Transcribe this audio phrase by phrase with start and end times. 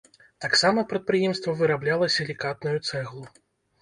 [0.45, 3.23] Таксама прадпрыемства вырабляла сілікатную цэглу.